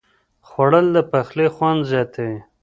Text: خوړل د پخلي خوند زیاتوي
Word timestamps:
خوړل 0.47 0.87
د 0.95 0.97
پخلي 1.11 1.47
خوند 1.55 1.81
زیاتوي 1.91 2.37